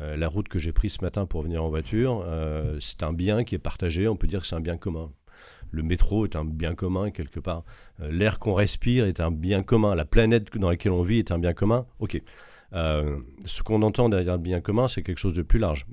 Euh, 0.00 0.16
la 0.16 0.28
route 0.28 0.48
que 0.48 0.58
j'ai 0.58 0.72
prise 0.72 0.94
ce 0.94 1.04
matin 1.04 1.26
pour 1.26 1.42
venir 1.42 1.64
en 1.64 1.68
voiture, 1.68 2.22
euh, 2.26 2.76
c'est 2.80 3.02
un 3.02 3.12
bien 3.12 3.44
qui 3.44 3.54
est 3.54 3.58
partagé, 3.58 4.06
on 4.08 4.16
peut 4.16 4.26
dire 4.26 4.40
que 4.40 4.46
c'est 4.46 4.56
un 4.56 4.60
bien 4.60 4.76
commun. 4.76 5.10
Le 5.70 5.82
métro 5.82 6.24
est 6.24 6.36
un 6.36 6.44
bien 6.44 6.74
commun 6.74 7.10
quelque 7.10 7.40
part. 7.40 7.64
Euh, 8.00 8.10
l'air 8.10 8.38
qu'on 8.38 8.54
respire 8.54 9.06
est 9.06 9.20
un 9.20 9.30
bien 9.30 9.62
commun. 9.62 9.94
La 9.94 10.04
planète 10.04 10.56
dans 10.56 10.70
laquelle 10.70 10.92
on 10.92 11.02
vit 11.02 11.18
est 11.18 11.32
un 11.32 11.38
bien 11.38 11.52
commun. 11.52 11.86
Ok. 11.98 12.20
ce 12.72 13.62
qu'on 13.62 13.82
entend 13.82 14.08
derrière 14.08 14.34
le 14.34 14.42
bien 14.42 14.60
commun, 14.60 14.88
c'est 14.88 15.02
quelque 15.02 15.18
chose 15.18 15.34
de 15.34 15.42
plus 15.42 15.58
large. 15.58 15.86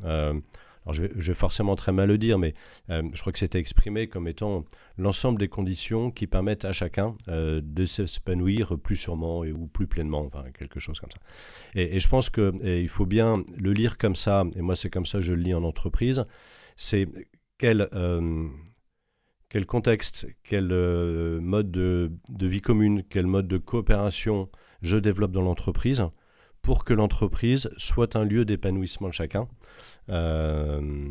Alors 0.86 0.94
je 0.94 1.04
vais, 1.04 1.34
forcément 1.34 1.76
très 1.76 1.92
mal 1.92 2.08
le 2.08 2.18
dire, 2.18 2.38
mais 2.38 2.54
euh, 2.90 3.04
je 3.14 3.22
crois 3.22 3.34
que 3.34 3.40
c'était 3.40 3.60
exprimé 3.60 4.08
comme 4.08 4.28
étant 4.28 4.66
l'ensemble 4.98 5.40
des 5.40 5.48
conditions 5.48 6.12
qui 6.12 6.28
permettent 6.28 6.66
à 6.66 6.74
chacun 6.74 7.16
euh, 7.28 7.60
de 7.64 7.86
s'épanouir 7.86 8.78
plus 8.78 8.96
sûrement 8.96 9.44
et, 9.44 9.52
ou 9.52 9.68
plus 9.68 9.88
pleinement, 9.88 10.26
enfin 10.26 10.46
quelque 10.58 10.80
chose 10.80 11.00
comme 11.00 11.12
ça. 11.12 11.20
Et, 11.74 12.00
je 12.00 12.08
pense 12.08 12.30
qu'il 12.30 12.90
faut 12.90 13.06
bien 13.06 13.44
le 13.58 13.74
lire 13.74 13.98
comme 13.98 14.16
ça, 14.16 14.46
et 14.56 14.62
moi 14.62 14.76
c'est 14.76 14.90
comme 14.90 15.06
ça 15.06 15.20
que 15.20 15.24
je 15.24 15.34
le 15.34 15.42
lis 15.42 15.54
en 15.54 15.64
entreprise, 15.64 16.26
c'est 16.76 17.08
quel, 17.58 17.90
euh, 17.94 18.48
contexte, 19.68 20.28
quel 20.44 20.68
mode 21.40 21.72
de, 21.72 22.12
de 22.30 22.48
vie 22.48 22.62
commune, 22.62 23.04
quel 23.10 23.26
mode 23.26 23.48
de 23.48 23.58
coopération 23.58 24.50
je 24.82 24.98
développe 24.98 25.32
dans 25.32 25.42
l'entreprise 25.42 26.04
pour 26.66 26.84
que 26.84 26.94
l'entreprise 26.94 27.70
soit 27.78 28.16
un 28.16 28.26
lieu 28.26 28.44
d'épanouissement 28.44 29.08
de 29.08 29.14
chacun 29.14 29.48
euh, 30.10 31.10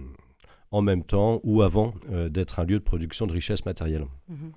en 0.73 0.83
même 0.83 1.05
temps 1.05 1.41
ou 1.45 1.63
avant 1.63 1.95
euh, 2.11 2.29
d'être 2.29 2.59
un 2.59 2.65
lieu 2.65 2.81
de 2.81 2.85
production 2.85 3.29
de 3.29 3.33
richesse 3.33 3.65
matérielle. 3.65 4.07
Mhm. 4.29 4.53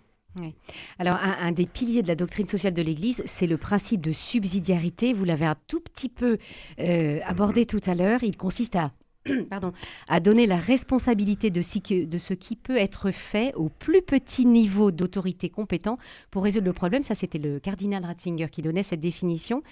Alors, 0.99 1.15
un, 1.15 1.51
des 1.51 1.65
piliers 1.65 2.03
de 2.03 2.07
la 2.07 2.15
doctrine 2.15 2.47
sociale 2.47 2.73
de 2.73 2.83
l'Église, 2.83 3.23
c'est 3.25 3.47
le 3.47 3.57
principe 3.57 4.01
de 4.01 4.11
subsidiarité. 4.11 5.11
Vous 5.11 5.23
l'avez 5.23 5.47
un 5.47 5.55
tout 5.65 5.79
petit 5.79 6.09
peu 6.09 6.37
euh, 6.79 7.19
abordé 7.25 7.65
tout 7.65 7.81
à 7.87 7.95
l'heure. 7.95 8.21
Il 8.21 8.37
consiste 8.37 8.75
à 8.75 8.91
à 10.07 10.19
donner 10.19 10.45
la 10.45 10.57
responsabilité 10.57 11.49
de, 11.49 11.61
ce 11.61 12.33
qui 12.33 12.55
peut 12.55 12.77
être 12.77 13.11
fait 13.11 13.53
au 13.55 13.69
plus 13.69 14.01
petit 14.01 14.45
niveau 14.45 14.91
d'autorité 14.91 15.49
compétent 15.49 15.97
pour 16.31 16.43
résoudre 16.43 16.65
le 16.65 16.73
problème. 16.73 17.03
Ça, 17.03 17.15
c'était 17.15 17.37
le 17.37 17.59
cardinal 17.59 18.03
Ratzinger 18.05 18.47
qui 18.51 18.61
donnait 18.61 18.83
cette 18.83 18.99
définition. 18.99 19.63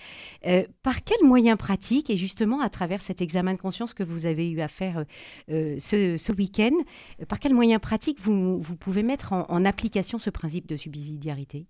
Euh, 0.46 0.64
par 0.84 1.04
quels 1.04 1.26
moyens 1.26 1.58
pratiques, 1.58 2.10
et 2.10 2.18
justement 2.18 2.62
à 2.62 2.70
travers 2.70 3.02
cet 3.02 3.22
examen 3.22 3.54
de 3.54 3.60
conscience 3.60 3.94
que 3.94 4.04
vous 4.04 4.26
avez 4.26 4.50
eu 4.50 4.62
à 4.62 4.68
faire 4.68 5.06
euh, 5.52 5.76
ce, 5.80 6.32
week-end, 6.32 6.76
par 7.28 7.40
quels 7.40 7.54
moyens 7.54 7.82
pratiques 7.82 8.20
vous, 8.20 8.62
pouvez 8.80 9.04
mettre 9.04 9.34
en, 9.34 9.66
application 9.66 10.20
ce 10.20 10.30
principe 10.30 10.68
de 10.68 10.76
subsidiarité? 10.76 11.66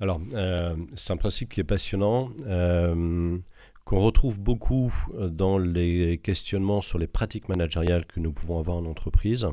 Alors, 0.00 0.20
euh, 0.34 0.76
c'est 0.96 1.12
un 1.12 1.16
principe 1.16 1.52
qui 1.52 1.60
est 1.60 1.64
passionnant 1.64 2.30
qu'on 3.84 4.00
retrouve 4.00 4.40
beaucoup 4.40 4.92
euh, 5.14 5.28
dans 5.28 5.58
les 5.58 6.18
questionnements 6.18 6.80
sur 6.80 6.98
les 6.98 7.06
pratiques 7.06 7.48
managériales 7.48 8.06
que 8.06 8.20
nous 8.20 8.32
pouvons 8.32 8.58
avoir 8.58 8.76
en 8.76 8.86
entreprise, 8.86 9.48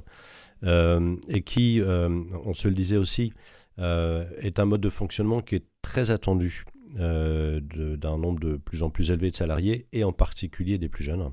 euh, 0.64 1.16
et 1.28 1.42
qui, 1.42 1.82
euh, 1.82 2.10
on 2.46 2.54
se 2.54 2.68
le 2.68 2.74
disait 2.74 2.98
aussi, 2.98 3.34
est 3.78 4.60
un 4.60 4.66
mode 4.66 4.82
de 4.82 4.90
fonctionnement 4.90 5.42
qui 5.42 5.56
est 5.56 5.64
très 5.82 6.12
attendu 6.12 6.66
d'un 6.96 8.18
nombre 8.18 8.42
de 8.42 8.58
plus 8.58 8.84
en 8.84 8.90
plus 8.90 9.10
élevé 9.10 9.32
de 9.32 9.38
salariés, 9.38 9.88
et 9.94 10.04
en 10.04 10.12
particulier 10.12 10.78
des 10.78 10.90
plus 10.90 11.06
jeunes, 11.06 11.32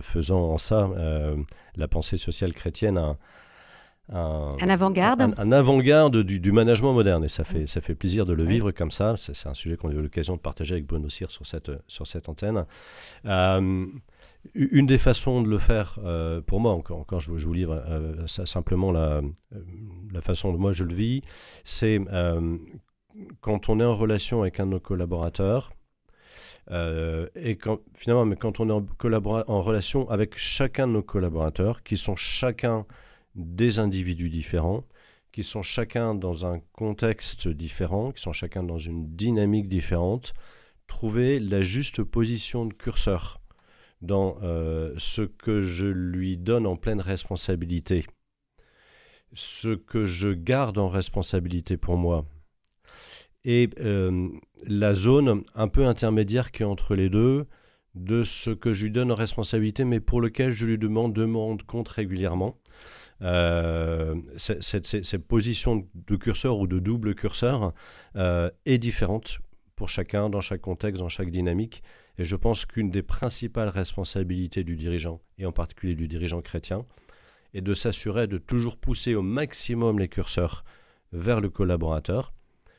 faisant 0.00 0.40
en 0.40 0.56
ça 0.56 0.88
la 1.76 1.86
pensée 1.86 2.16
sociale 2.16 2.54
chrétienne 2.54 2.96
un, 2.96 3.18
un, 4.12 4.68
avant-garde. 4.68 5.34
Un, 5.36 5.52
avant-garde 5.52 6.22
du, 6.22 6.52
management 6.52 6.92
moderne. 6.92 7.24
Et 7.24 7.28
ça 7.28 7.44
fait, 7.44 7.66
ça 7.66 7.80
fait 7.80 7.94
plaisir 7.94 8.24
de 8.24 8.32
le 8.32 8.44
vivre 8.44 8.72
comme 8.72 8.90
ça. 8.90 9.14
C'est 9.16 9.46
un 9.46 9.54
sujet 9.54 9.76
qu'on 9.76 9.90
a 9.90 9.92
eu 9.92 10.02
l'occasion 10.02 10.36
de 10.36 10.40
partager 10.40 10.74
avec 10.74 10.86
Bruno 10.86 11.08
Cyr 11.08 11.30
sur 11.30 11.46
cette, 11.46 11.70
sur 11.86 12.06
cette 12.06 12.28
antenne. 12.28 12.66
Euh, 13.26 13.86
une 14.54 14.86
des 14.86 14.98
façons 14.98 15.42
de 15.42 15.48
le 15.48 15.58
faire, 15.58 15.98
euh, 16.04 16.40
pour 16.40 16.60
moi, 16.60 16.72
encore, 16.72 16.98
encore 16.98 17.20
je, 17.20 17.30
vous 17.30 17.52
livre 17.52 17.82
euh, 17.86 18.26
simplement 18.26 18.90
la, 18.90 19.20
la 20.12 20.20
façon 20.22 20.52
dont 20.52 20.58
moi 20.58 20.72
je 20.72 20.84
le 20.84 20.94
vis, 20.94 21.22
c'est 21.64 22.00
quand 23.40 23.68
on 23.68 23.80
est 23.80 23.84
en 23.84 23.96
relation 23.96 24.40
avec 24.40 24.60
un 24.60 24.66
de 24.66 24.70
nos 24.72 24.80
collaborateurs, 24.80 25.72
et 26.70 27.56
quand, 27.60 27.80
finalement, 27.94 28.24
mais 28.24 28.36
quand 28.36 28.60
on 28.60 28.68
est 28.70 28.72
en, 28.72 28.86
en 29.46 29.62
relation 29.62 30.08
avec 30.08 30.38
chacun 30.38 30.86
de 30.86 30.92
nos 30.92 31.02
collaborateurs, 31.02 31.82
qui 31.82 31.96
sont 31.96 32.16
chacun 32.16 32.86
des 33.34 33.78
individus 33.78 34.30
différents, 34.30 34.84
qui 35.32 35.44
sont 35.44 35.62
chacun 35.62 36.14
dans 36.14 36.46
un 36.46 36.60
contexte 36.72 37.48
différent, 37.48 38.12
qui 38.12 38.22
sont 38.22 38.32
chacun 38.32 38.62
dans 38.62 38.78
une 38.78 39.14
dynamique 39.14 39.68
différente, 39.68 40.34
trouver 40.86 41.38
la 41.38 41.62
juste 41.62 42.02
position 42.02 42.66
de 42.66 42.74
curseur 42.74 43.40
dans 44.02 44.38
euh, 44.42 44.94
ce 44.96 45.22
que 45.22 45.60
je 45.60 45.86
lui 45.86 46.36
donne 46.36 46.66
en 46.66 46.76
pleine 46.76 47.00
responsabilité, 47.00 48.06
ce 49.32 49.70
que 49.70 50.04
je 50.04 50.30
garde 50.30 50.78
en 50.78 50.88
responsabilité 50.88 51.76
pour 51.76 51.96
moi, 51.96 52.24
et 53.44 53.70
euh, 53.78 54.28
la 54.66 54.94
zone 54.94 55.44
un 55.54 55.68
peu 55.68 55.86
intermédiaire 55.86 56.50
qui 56.50 56.62
est 56.62 56.66
entre 56.66 56.94
les 56.94 57.08
deux, 57.08 57.46
de 57.94 58.22
ce 58.22 58.50
que 58.50 58.72
je 58.72 58.84
lui 58.84 58.90
donne 58.90 59.10
en 59.10 59.16
responsabilité, 59.16 59.84
mais 59.84 60.00
pour 60.00 60.20
lequel 60.20 60.52
je 60.52 60.66
lui 60.66 60.78
demande 60.78 61.12
de 61.12 61.24
me 61.24 61.36
rendre 61.36 61.64
compte 61.66 61.88
régulièrement. 61.88 62.56
Euh, 63.22 64.14
cette, 64.36 65.18
position 65.26 65.86
de 65.94 66.16
curseur 66.16 66.58
ou 66.58 66.66
de 66.66 66.78
double 66.78 67.14
curseur 67.14 67.74
euh, 68.16 68.50
est 68.64 68.78
différente 68.78 69.40
pour 69.76 69.88
chacun, 69.88 70.30
dans 70.30 70.40
chaque 70.40 70.60
contexte, 70.60 71.00
dans 71.00 71.08
chaque 71.08 71.30
dynamique. 71.30 71.82
Et 72.18 72.24
je 72.24 72.36
pense 72.36 72.66
qu'une 72.66 72.90
des 72.90 73.02
principales 73.02 73.68
responsabilités 73.68 74.64
du 74.64 74.76
dirigeant, 74.76 75.20
et 75.38 75.46
en 75.46 75.52
particulier 75.52 75.94
du 75.94 76.06
dirigeant 76.06 76.42
chrétien, 76.42 76.84
est 77.54 77.60
de 77.60 77.74
s'assurer 77.74 78.26
de 78.26 78.38
toujours 78.38 78.76
pousser 78.76 79.14
au 79.14 79.22
maximum 79.22 79.98
les 79.98 80.08
curseurs 80.08 80.64
vers 81.12 81.40
le 81.40 81.48
collaborateur, 81.48 82.32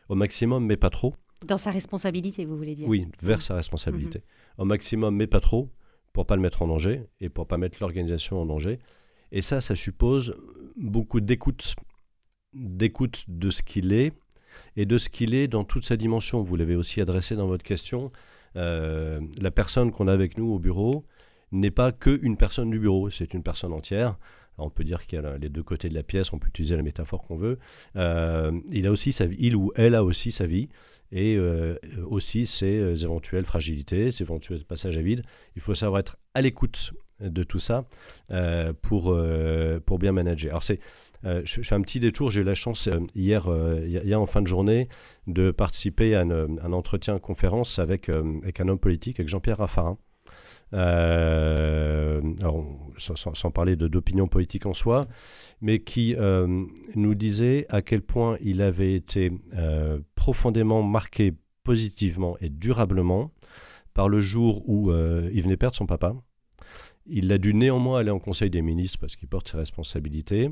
au 0.09 0.15
maximum 0.15 0.65
mais 0.65 0.77
pas 0.77 0.89
trop. 0.89 1.15
Dans 1.45 1.57
sa 1.57 1.71
responsabilité, 1.71 2.45
vous 2.45 2.57
voulez 2.57 2.75
dire 2.75 2.87
Oui, 2.87 3.07
vers 3.21 3.41
sa 3.41 3.55
responsabilité. 3.55 4.19
Mhm. 4.19 4.61
Au 4.61 4.65
maximum 4.65 5.15
mais 5.15 5.27
pas 5.27 5.39
trop, 5.39 5.69
pour 6.13 6.25
pas 6.25 6.35
le 6.35 6.41
mettre 6.41 6.61
en 6.61 6.67
danger 6.67 7.03
et 7.19 7.29
pour 7.29 7.47
pas 7.47 7.57
mettre 7.57 7.77
l'organisation 7.81 8.41
en 8.41 8.45
danger. 8.45 8.79
Et 9.31 9.41
ça, 9.41 9.61
ça 9.61 9.75
suppose 9.75 10.35
beaucoup 10.75 11.21
d'écoute, 11.21 11.75
d'écoute 12.53 13.23
de 13.27 13.49
ce 13.49 13.63
qu'il 13.63 13.93
est 13.93 14.13
et 14.75 14.85
de 14.85 14.97
ce 14.97 15.09
qu'il 15.09 15.33
est 15.33 15.47
dans 15.47 15.63
toute 15.63 15.85
sa 15.85 15.97
dimension. 15.97 16.41
Vous 16.41 16.55
l'avez 16.55 16.75
aussi 16.75 17.01
adressé 17.01 17.35
dans 17.35 17.47
votre 17.47 17.63
question. 17.63 18.11
Euh, 18.57 19.21
la 19.41 19.51
personne 19.51 19.91
qu'on 19.91 20.07
a 20.07 20.13
avec 20.13 20.37
nous 20.37 20.51
au 20.51 20.59
bureau 20.59 21.05
n'est 21.51 21.71
pas 21.71 21.91
qu'une 21.91 22.37
personne 22.37 22.69
du 22.69 22.79
bureau, 22.79 23.09
c'est 23.09 23.33
une 23.33 23.43
personne 23.43 23.73
entière. 23.73 24.17
on 24.57 24.69
peut 24.69 24.83
dire 24.83 25.05
qu'il 25.05 25.21
y 25.21 25.25
a 25.25 25.37
les 25.37 25.49
deux 25.49 25.63
côtés 25.63 25.89
de 25.89 25.95
la 25.95 26.03
pièce, 26.03 26.33
on 26.33 26.39
peut 26.39 26.47
utiliser 26.47 26.75
la 26.75 26.83
métaphore 26.83 27.23
qu'on 27.23 27.37
veut. 27.37 27.57
Euh, 27.95 28.51
il 28.69 28.87
a 28.87 28.91
aussi 28.91 29.11
sa 29.11 29.25
il 29.25 29.55
ou 29.55 29.71
elle 29.75 29.95
a 29.95 30.03
aussi 30.03 30.31
sa 30.31 30.45
vie 30.45 30.69
et 31.11 31.35
euh, 31.35 31.75
aussi 32.05 32.45
ses 32.45 33.03
éventuelles 33.03 33.45
fragilités, 33.45 34.11
ses 34.11 34.23
éventuels 34.23 34.63
passages 34.63 34.97
à 34.97 35.01
vide. 35.01 35.23
Il 35.55 35.61
faut 35.61 35.75
savoir 35.75 35.99
être 35.99 36.17
à 36.33 36.41
l'écoute 36.41 36.93
de 37.21 37.43
tout 37.43 37.59
ça 37.59 37.85
euh, 38.31 38.73
pour, 38.81 39.11
euh, 39.11 39.79
pour 39.85 39.99
bien 39.99 40.11
manager. 40.11 40.51
Alors 40.51 40.63
euh, 41.25 41.41
je, 41.45 41.61
fais 41.61 41.75
un 41.75 41.81
petit 41.81 41.99
détour, 41.99 42.31
j'ai 42.31 42.41
eu 42.41 42.43
la 42.43 42.55
chance 42.55 42.89
hier, 43.15 43.47
hier 43.85 44.19
en 44.19 44.25
fin 44.25 44.41
de 44.41 44.47
journée 44.47 44.87
de 45.27 45.51
participer 45.51 46.15
à 46.15 46.21
un 46.21 46.73
entretien 46.73 47.19
conférence 47.19 47.79
avec, 47.79 48.09
avec 48.09 48.59
un 48.59 48.67
homme 48.67 48.79
politique, 48.79 49.19
avec 49.19 49.29
Jean-Pierre 49.29 49.57
Raffarin. 49.57 49.97
Alors, 50.73 52.65
sans, 52.97 53.51
parler 53.51 53.75
de, 53.75 53.87
d'opinion 53.87 54.27
politique 54.27 54.65
en 54.65 54.73
soi, 54.73 55.07
mais 55.61 55.79
qui 55.79 56.15
nous 56.95 57.15
disait 57.15 57.65
à 57.69 57.81
quel 57.81 58.01
point 58.01 58.37
il 58.41 58.61
avait 58.61 58.93
été 58.93 59.31
profondément 60.15 60.83
marqué 60.83 61.33
positivement 61.63 62.37
et 62.41 62.49
durablement 62.49 63.31
par 63.93 64.09
le 64.09 64.21
jour 64.21 64.67
où 64.69 64.91
il 64.91 65.41
venait 65.41 65.57
perdre 65.57 65.75
son 65.75 65.85
papa, 65.85 66.15
il 67.05 67.31
a 67.31 67.37
dû 67.37 67.53
néanmoins 67.53 67.99
aller 67.99 68.11
en 68.11 68.19
Conseil 68.19 68.49
des 68.49 68.61
ministres 68.61 68.99
parce 68.99 69.15
qu'il 69.15 69.27
porte 69.27 69.49
ses 69.49 69.57
responsabilités. 69.57 70.49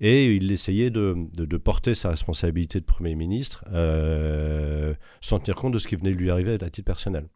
Et 0.00 0.34
il 0.34 0.52
essayait 0.52 0.90
de, 0.90 1.56
porter 1.56 1.94
sa 1.94 2.10
responsabilité 2.10 2.80
de 2.80 2.84
Premier 2.84 3.14
ministre 3.14 3.64
euh, 3.72 4.94
sans 5.22 5.38
tenir 5.38 5.56
compte 5.56 5.72
de 5.72 5.78
ce 5.78 5.88
qui 5.88 5.96
venait 5.96 6.12
de 6.12 6.16
lui 6.16 6.30
arriver 6.30 6.52
à 6.52 6.70
titre 6.70 6.84
personnel. 6.84 7.28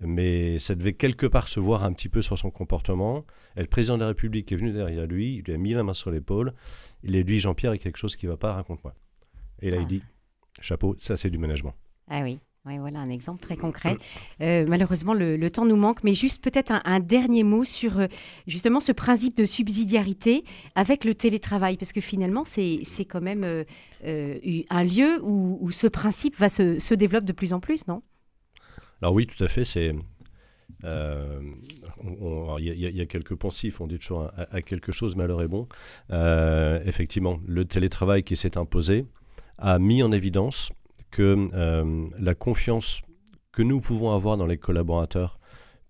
Mais 0.00 0.58
ça 0.58 0.74
devait 0.74 0.94
quelque 0.94 1.26
part 1.26 1.48
se 1.48 1.60
voir 1.60 1.84
un 1.84 1.92
petit 1.92 2.08
peu 2.08 2.22
sur 2.22 2.38
son 2.38 2.50
comportement. 2.50 3.24
Et 3.56 3.60
le 3.60 3.66
président 3.66 3.96
de 3.96 4.02
la 4.02 4.08
République 4.08 4.50
est 4.50 4.56
venu 4.56 4.72
derrière 4.72 5.06
lui, 5.06 5.36
il 5.36 5.42
lui 5.42 5.52
a 5.52 5.58
mis 5.58 5.72
la 5.72 5.82
main 5.82 5.92
sur 5.92 6.10
l'épaule. 6.10 6.54
Il 7.02 7.12
lui 7.12 7.20
a 7.20 7.22
dit 7.22 7.38
Jean-Pierre, 7.38 7.74
il 7.74 7.78
y 7.78 7.80
a 7.80 7.82
quelque 7.82 7.98
chose 7.98 8.16
qui 8.16 8.26
ne 8.26 8.30
va 8.30 8.36
pas, 8.36 8.54
raconte-moi. 8.54 8.94
Et 9.60 9.70
là, 9.70 9.76
il 9.76 9.82
ah. 9.82 9.86
dit 9.86 10.02
Chapeau, 10.60 10.94
ça 10.98 11.16
c'est 11.16 11.30
du 11.30 11.38
management. 11.38 11.74
Ah 12.08 12.22
oui. 12.22 12.40
Oui, 12.66 12.76
voilà 12.76 12.98
un 12.98 13.08
exemple 13.08 13.40
très 13.40 13.56
concret. 13.56 13.96
Euh, 14.42 14.66
malheureusement, 14.68 15.14
le, 15.14 15.48
temps 15.48 15.64
nous 15.64 15.76
manque, 15.76 16.04
mais 16.04 16.12
juste 16.12 16.44
peut-être 16.44 16.72
un, 16.84 17.00
dernier 17.00 17.42
mot 17.42 17.64
sur 17.64 17.98
euh, 17.98 18.06
justement 18.46 18.80
ce 18.80 18.92
principe 18.92 19.34
de 19.34 19.46
subsidiarité 19.46 20.44
avec 20.74 21.06
le 21.06 21.14
télétravail, 21.14 21.78
parce 21.78 21.94
que 21.94 22.02
finalement, 22.02 22.44
c'est 22.44 22.84
quand 23.08 23.22
même 23.22 23.44
euh, 23.44 24.60
un 24.68 24.84
lieu 24.84 25.22
où, 25.22 25.70
ce 25.70 25.86
principe 25.86 26.36
va 26.36 26.50
se, 26.50 26.78
se 26.78 26.92
développe 26.92 27.24
de 27.24 27.32
plus 27.32 27.54
en 27.54 27.60
plus, 27.60 27.86
non? 27.86 28.02
Alors 29.02 29.14
oui, 29.14 29.26
tout 29.26 29.42
à 29.42 29.48
fait. 29.48 29.64
C'est 29.64 29.94
il 30.82 32.62
y, 32.62 33.00
a 33.00 33.06
quelques 33.06 33.34
poncifs, 33.34 33.80
on 33.80 33.86
dit 33.86 33.98
toujours 33.98 34.30
à, 34.36 34.62
quelque 34.62 34.92
chose, 34.92 35.14
malheur 35.14 35.42
est 35.42 35.48
bon. 35.48 35.68
effectivement, 36.86 37.38
le 37.46 37.64
télétravail 37.64 38.22
qui 38.22 38.36
s'est 38.36 38.56
imposé 38.56 39.06
a 39.58 39.78
mis 39.78 40.02
en 40.02 40.10
évidence 40.10 40.70
que 41.10 41.48
euh, 41.52 42.08
la 42.18 42.34
confiance 42.34 43.02
que 43.52 43.62
nous 43.62 43.80
pouvons 43.80 44.12
avoir 44.14 44.36
dans 44.36 44.46
les 44.46 44.58
collaborateurs 44.58 45.38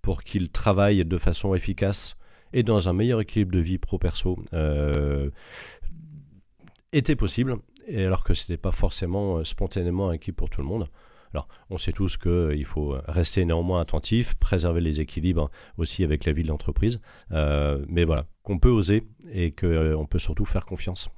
pour 0.02 0.23
qu'ils 0.23 0.50
travaillent 0.50 1.05
de 1.05 1.19
façon 1.19 1.55
efficace 1.55 2.17
et 2.52 2.62
dans 2.62 2.88
un 2.88 2.93
meilleur 2.93 3.21
équilibre 3.21 3.52
de 3.52 3.61
vie 3.61 3.79
pro-perso 3.79 4.43
euh, 4.55 5.31
était 6.93 7.17
possible, 7.17 7.59
et 7.87 8.05
alors 8.05 8.25
que 8.25 8.35
ce 8.35 8.45
n'était 8.45 8.61
pas 8.61 8.73
forcément 8.73 9.37
euh, 9.37 9.45
spontanément 9.45 10.09
acquis 10.09 10.33
pour 10.33 10.50
tout 10.50 10.62
le 10.62 10.67
monde. 10.67 10.88
Alors, 11.32 11.49
on 11.70 11.78
sait 11.78 11.92
tous 11.92 12.16
qu'il 12.16 12.64
faut 12.64 12.96
rester 13.06 13.44
néanmoins 13.44 13.80
attentif, 13.80 14.34
préserver 14.34 14.80
les 14.80 15.00
équilibres 15.00 15.50
aussi 15.78 16.04
avec 16.04 16.25
la 16.25 16.32
vie 16.32 16.42
de 16.42 16.49
l'entreprise, 16.49 17.00
mais 17.30 18.04
voilà, 18.04 18.26
qu'on 18.42 18.58
peut 18.58 18.70
oser 18.70 19.06
et 19.32 19.52
qu'on 19.52 20.06
peut 20.08 20.18
surtout 20.18 20.44
faire 20.44 20.66
confiance. 20.66 21.10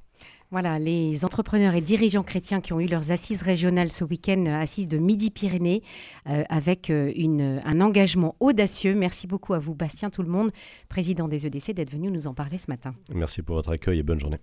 Voilà, 0.53 0.77
les 0.77 1.25
entrepreneurs 1.25 1.73
et 1.73 1.81
dirigeants 1.81 2.21
chrétiens 2.21 2.61
qui 2.61 2.73
ont 2.73 2.79
eu 2.79 2.85
leurs 2.85 3.11
assises 3.11 3.41
régionales 3.41 3.91
ce 3.91 4.03
week-end, 4.03 4.43
euh, 4.47 4.61
assises 4.61 4.87
de 4.87 4.99
Midi-Pyrénées, 4.99 5.81
euh, 6.29 6.43
avec 6.47 6.91
euh, 6.91 7.11
une, 7.15 7.59
un 7.65 7.81
engagement 7.81 8.35
audacieux. 8.39 8.93
Merci 8.93 9.25
beaucoup 9.25 9.55
à 9.55 9.59
vous, 9.59 9.73
Bastien 9.73 10.11
Tout 10.11 10.21
le 10.21 10.29
monde, 10.29 10.51
président 10.89 11.27
des 11.27 11.47
EDC, 11.47 11.73
d'être 11.73 11.89
venu 11.89 12.11
nous 12.11 12.27
en 12.27 12.35
parler 12.35 12.59
ce 12.59 12.69
matin. 12.69 12.93
Merci 13.11 13.41
pour 13.41 13.55
votre 13.55 13.71
accueil 13.71 13.97
et 13.97 14.03
bonne 14.03 14.19
journée. 14.19 14.37